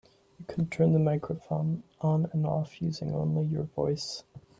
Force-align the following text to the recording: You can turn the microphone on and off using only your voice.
You 0.39 0.45
can 0.45 0.67
turn 0.67 0.93
the 0.93 0.99
microphone 0.99 1.83
on 1.99 2.27
and 2.33 2.47
off 2.47 2.81
using 2.81 3.13
only 3.13 3.45
your 3.45 3.65
voice. 3.65 4.23